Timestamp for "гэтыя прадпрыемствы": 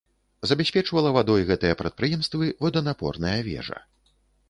1.51-2.51